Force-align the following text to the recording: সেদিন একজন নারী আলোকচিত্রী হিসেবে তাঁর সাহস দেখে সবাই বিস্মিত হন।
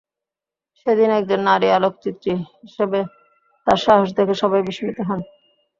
সেদিন 0.77 1.09
একজন 1.19 1.39
নারী 1.49 1.67
আলোকচিত্রী 1.71 2.31
হিসেবে 2.63 2.99
তাঁর 3.67 3.79
সাহস 3.85 4.09
দেখে 4.17 4.35
সবাই 4.41 4.61
বিস্মিত 4.67 4.97
হন। 5.07 5.19